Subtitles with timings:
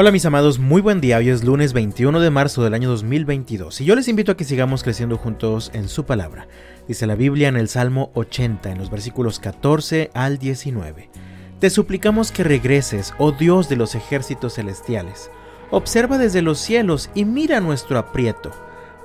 [0.00, 1.16] Hola mis amados, muy buen día.
[1.16, 4.44] Hoy es lunes 21 de marzo del año 2022 y yo les invito a que
[4.44, 6.46] sigamos creciendo juntos en su palabra.
[6.86, 11.10] Dice la Biblia en el Salmo 80, en los versículos 14 al 19.
[11.58, 15.32] Te suplicamos que regreses, oh Dios de los ejércitos celestiales.
[15.72, 18.52] Observa desde los cielos y mira nuestro aprieto.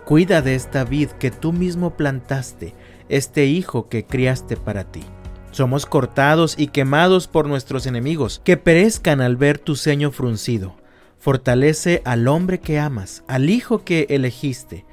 [0.05, 2.75] Cuida de esta vid que tú mismo plantaste,
[3.09, 5.01] este hijo que criaste para ti.
[5.49, 10.82] Somos cortados y quemados por nuestros enemigos, que perezcan al ver tu ceño fruncido.
[11.23, 14.83] Fortalece al hombre que amas, al hijo que elegiste.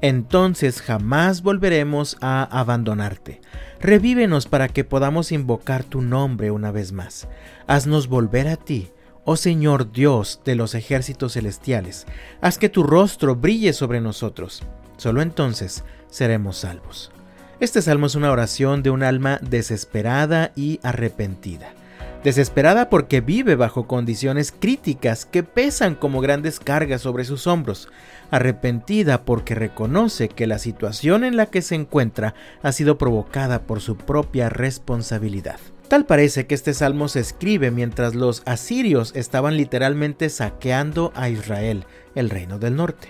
[0.00, 3.40] Entonces jamás volveremos a abandonarte.
[3.80, 7.26] Revívenos para que podamos invocar tu nombre una vez más.
[7.66, 8.90] Haznos volver a ti,
[9.24, 12.06] oh Señor Dios de los ejércitos celestiales.
[12.40, 14.62] Haz que tu rostro brille sobre nosotros.
[14.96, 17.10] Solo entonces seremos salvos.
[17.58, 21.74] Este salmo es una oración de un alma desesperada y arrepentida
[22.24, 27.88] desesperada porque vive bajo condiciones críticas que pesan como grandes cargas sobre sus hombros,
[28.30, 33.80] arrepentida porque reconoce que la situación en la que se encuentra ha sido provocada por
[33.80, 35.58] su propia responsabilidad.
[35.88, 41.84] Tal parece que este salmo se escribe mientras los asirios estaban literalmente saqueando a Israel,
[42.14, 43.08] el reino del norte.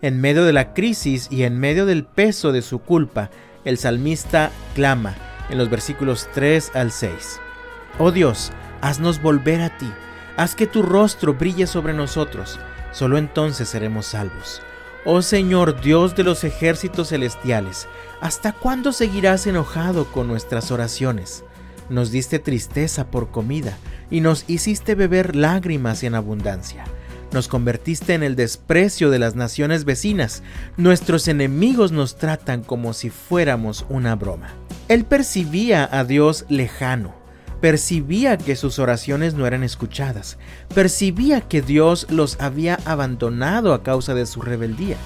[0.00, 3.30] En medio de la crisis y en medio del peso de su culpa,
[3.64, 5.16] el salmista clama
[5.50, 7.40] en los versículos 3 al 6.
[7.98, 9.90] Oh Dios, haznos volver a ti,
[10.36, 12.58] haz que tu rostro brille sobre nosotros,
[12.92, 14.62] solo entonces seremos salvos.
[15.04, 17.88] Oh Señor Dios de los ejércitos celestiales,
[18.20, 21.44] ¿hasta cuándo seguirás enojado con nuestras oraciones?
[21.88, 23.76] Nos diste tristeza por comida
[24.10, 26.84] y nos hiciste beber lágrimas en abundancia.
[27.32, 30.42] Nos convertiste en el desprecio de las naciones vecinas.
[30.76, 34.54] Nuestros enemigos nos tratan como si fuéramos una broma.
[34.88, 37.14] Él percibía a Dios lejano,
[37.60, 40.38] percibía que sus oraciones no eran escuchadas,
[40.74, 44.96] percibía que Dios los había abandonado a causa de su rebeldía.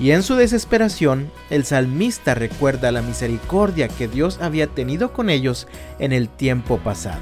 [0.00, 5.68] Y en su desesperación, el salmista recuerda la misericordia que Dios había tenido con ellos
[5.98, 7.20] en el tiempo pasado.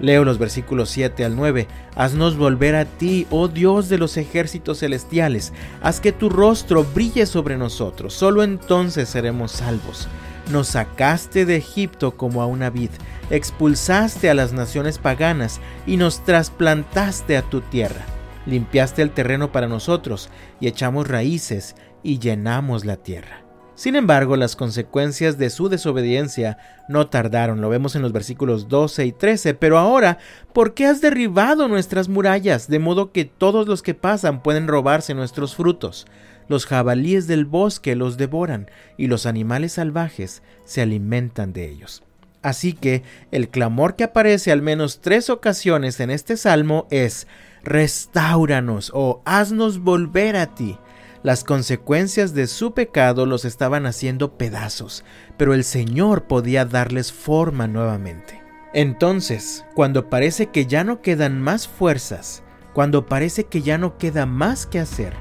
[0.00, 1.68] Leo los versículos 7 al 9.
[1.94, 5.52] Haznos volver a ti, oh Dios de los ejércitos celestiales.
[5.80, 8.12] Haz que tu rostro brille sobre nosotros.
[8.12, 10.08] Solo entonces seremos salvos.
[10.50, 12.90] Nos sacaste de Egipto como a una vid
[13.32, 18.04] expulsaste a las naciones paganas y nos trasplantaste a tu tierra.
[18.44, 20.28] Limpiaste el terreno para nosotros
[20.60, 23.42] y echamos raíces y llenamos la tierra.
[23.74, 26.58] Sin embargo, las consecuencias de su desobediencia
[26.88, 30.18] no tardaron, lo vemos en los versículos 12 y 13, pero ahora,
[30.52, 35.14] ¿por qué has derribado nuestras murallas, de modo que todos los que pasan pueden robarse
[35.14, 36.06] nuestros frutos?
[36.52, 42.02] Los jabalíes del bosque los devoran, y los animales salvajes se alimentan de ellos.
[42.42, 47.26] Así que el clamor que aparece al menos tres ocasiones en este salmo es
[47.64, 50.76] restauranos o haznos volver a ti.
[51.22, 55.06] Las consecuencias de su pecado los estaban haciendo pedazos,
[55.38, 58.42] pero el Señor podía darles forma nuevamente.
[58.74, 62.42] Entonces, cuando parece que ya no quedan más fuerzas,
[62.74, 65.14] cuando parece que ya no queda más que hacer,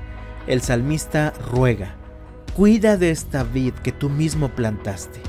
[0.48, 1.96] el salmista ruega,
[2.56, 5.22] cuida de esta vid que tú mismo plantaste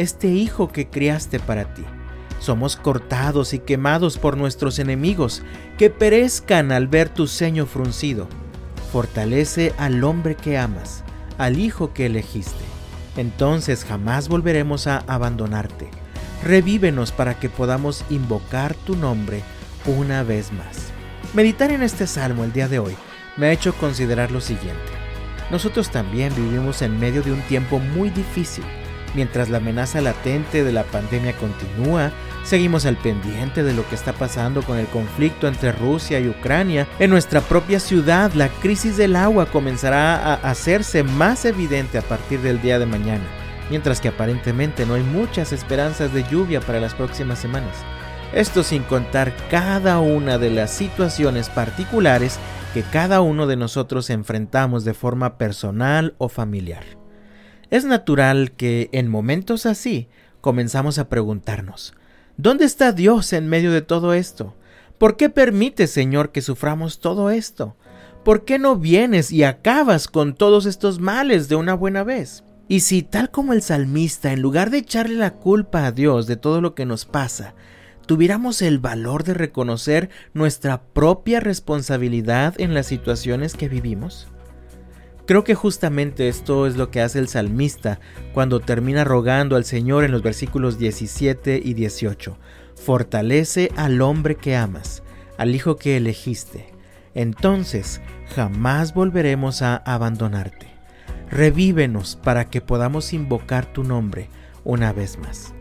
[0.00, 1.84] este hijo que criaste para ti.
[2.38, 5.42] Somos cortados y quemados por nuestros enemigos,
[5.76, 8.26] que perezcan al ver tu ceño fruncido.
[8.92, 11.04] Fortalece al hombre que amas,
[11.36, 12.64] al hijo que elegiste.
[13.16, 15.90] Entonces jamás volveremos a abandonarte.
[16.42, 19.42] Revívenos para que podamos invocar tu nombre
[19.84, 20.92] una vez más.
[21.34, 22.96] Meditar en este salmo el día de hoy
[23.36, 24.92] me ha hecho considerar lo siguiente.
[25.50, 28.64] Nosotros también vivimos en medio de un tiempo muy difícil
[29.14, 32.12] Mientras la amenaza latente de la pandemia continúa,
[32.44, 36.86] seguimos al pendiente de lo que está pasando con el conflicto entre Rusia y Ucrania.
[36.98, 42.40] En nuestra propia ciudad, la crisis del agua comenzará a hacerse más evidente a partir
[42.40, 43.24] del día de mañana,
[43.68, 47.76] mientras que aparentemente no hay muchas esperanzas de lluvia para las próximas semanas.
[48.32, 52.38] Esto sin contar cada una de las situaciones particulares
[52.74, 56.84] que cada uno de nosotros enfrentamos de forma personal o familiar.
[57.70, 60.08] Es natural que en momentos así
[60.40, 61.94] comenzamos a preguntarnos,
[62.36, 64.54] ¿dónde está Dios en medio de todo esto?
[64.98, 67.76] ¿Por qué permite, Señor, que suframos todo esto?
[68.24, 72.44] ¿Por qué no vienes y acabas con todos estos males de una buena vez?
[72.68, 76.36] Y si, tal como el salmista, en lugar de echarle la culpa a Dios de
[76.36, 77.54] todo lo que nos pasa,
[78.10, 84.26] tuviéramos el valor de reconocer nuestra propia responsabilidad en las situaciones que vivimos?
[85.26, 88.00] Creo que justamente esto es lo que hace el salmista
[88.34, 92.36] cuando termina rogando al Señor en los versículos 17 y 18.
[92.74, 95.04] Fortalece al hombre que amas,
[95.38, 96.72] al hijo que elegiste.
[97.14, 98.00] entonces
[98.34, 100.66] jamás volveremos a abandonarte.
[101.30, 104.28] Revívenos para que podamos invocar tu nombre
[104.64, 105.54] una vez más.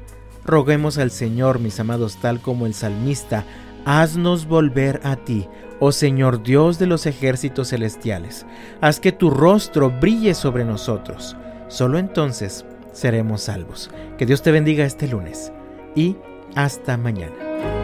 [0.49, 3.45] Roguemos al Señor, mis amados, tal como el salmista,
[3.85, 5.47] haznos volver a ti,
[5.79, 8.47] oh Señor Dios de los ejércitos celestiales.
[8.81, 11.37] Haz que tu rostro brille sobre nosotros.
[11.67, 13.91] Solo entonces seremos salvos.
[14.17, 15.53] Que Dios te bendiga este lunes
[15.95, 16.17] y
[16.55, 17.78] hasta mañana.